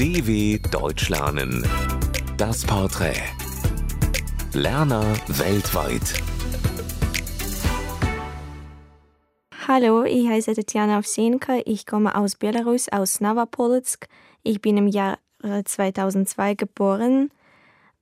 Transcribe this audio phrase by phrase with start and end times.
[0.00, 1.62] DW Deutsch lernen.
[2.38, 3.20] Das Porträt.
[4.54, 6.14] Lerner weltweit.
[9.68, 11.58] Hallo, ich heiße Tatjana Ovsenka.
[11.66, 14.08] Ich komme aus Belarus, aus Novopolotsk.
[14.42, 17.30] Ich bin im Jahr 2002 geboren.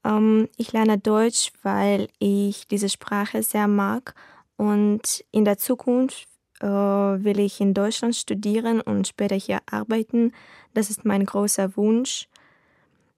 [0.04, 4.14] Ähm, ich lerne Deutsch, weil ich diese Sprache sehr mag.
[4.56, 6.28] Und in der Zukunft
[6.60, 10.32] äh, will ich in Deutschland studieren und später hier arbeiten.
[10.74, 12.28] Das ist mein großer Wunsch.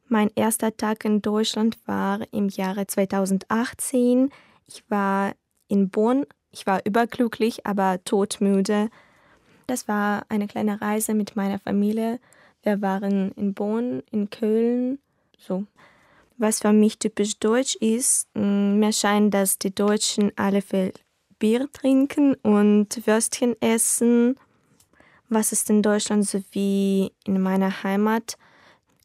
[0.09, 4.31] Mein erster Tag in Deutschland war im Jahre 2018.
[4.67, 5.33] Ich war
[5.69, 6.27] in Bonn.
[6.51, 8.91] Ich war überglücklich, aber todmüde.
[9.67, 12.19] Das war eine kleine Reise mit meiner Familie.
[12.63, 14.99] Wir waren in Bonn, in Köln,
[15.39, 15.65] so.
[16.39, 20.93] Was für mich typisch deutsch ist, mm, mir scheint, dass die Deutschen alle viel
[21.41, 24.37] Bier trinken und Würstchen essen.
[25.29, 28.37] Was ist in Deutschland so wie in meiner Heimat?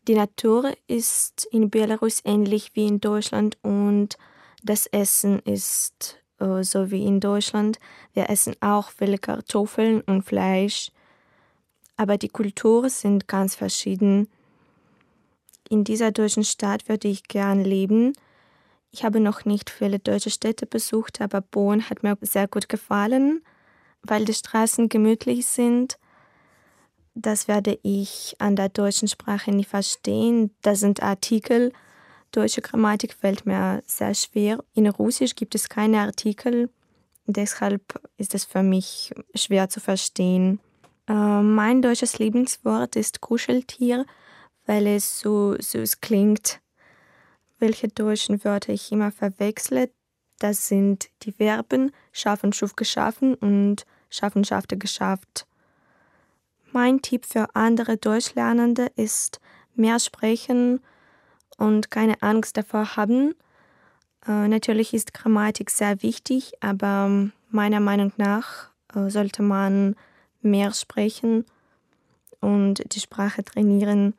[0.07, 4.17] Die Natur ist in Belarus ähnlich wie in Deutschland und
[4.63, 7.79] das Essen ist äh, so wie in Deutschland.
[8.13, 10.91] Wir essen auch viele Kartoffeln und Fleisch,
[11.97, 14.27] aber die Kulturen sind ganz verschieden.
[15.69, 18.13] In dieser deutschen Stadt würde ich gern leben
[18.95, 23.41] ich habe noch nicht viele deutsche Städte besucht, aber Bonn hat mir sehr gut gefallen,
[24.03, 25.97] weil die Straßen gemütlich sind.
[27.13, 30.55] Das werde ich an der deutschen Sprache nie verstehen.
[30.61, 31.73] Das sind Artikel.
[32.31, 34.63] Deutsche Grammatik fällt mir sehr schwer.
[34.73, 36.69] In Russisch gibt es keine Artikel.
[37.25, 40.61] Deshalb ist es für mich schwer zu verstehen.
[41.09, 44.05] Äh, mein deutsches Lieblingswort ist Kuscheltier,
[44.65, 46.61] weil es so süß klingt
[47.59, 49.89] welche deutschen Wörter ich immer verwechsle.
[50.39, 55.47] Das sind die Verben schaffen, schuf, geschaffen und schaffen, schaffte, geschafft.
[56.71, 59.39] Mein Tipp für andere Deutschlernende ist
[59.75, 60.81] mehr sprechen
[61.57, 63.33] und keine Angst davor haben.
[64.27, 69.95] Äh, natürlich ist Grammatik sehr wichtig, aber meiner Meinung nach äh, sollte man
[70.41, 71.45] mehr sprechen
[72.41, 74.13] und die Sprache trainieren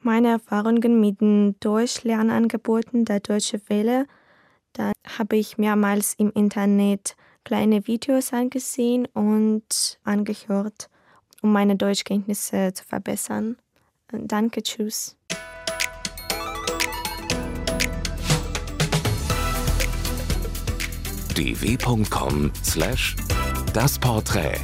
[0.00, 4.06] meine Erfahrungen mit den Deutschlernangeboten der Deutsche Welle.
[4.72, 10.88] Da habe ich mehrmals im Internet kleine Videos angesehen und angehört,
[11.42, 13.56] um meine Deutschkenntnisse zu verbessern.
[14.10, 15.16] Danke, tschüss.
[21.34, 22.38] dw.com/das
[24.00, 24.60] Porträt